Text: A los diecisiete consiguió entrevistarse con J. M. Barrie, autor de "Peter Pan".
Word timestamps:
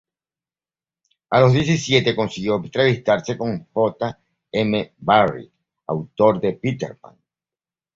A 1.29 1.41
los 1.41 1.53
diecisiete 1.53 2.15
consiguió 2.15 2.55
entrevistarse 2.55 3.37
con 3.37 3.67
J. 3.71 4.19
M. 4.51 4.95
Barrie, 4.97 5.51
autor 5.85 6.41
de 6.41 6.53
"Peter 6.53 6.97
Pan". 6.97 7.19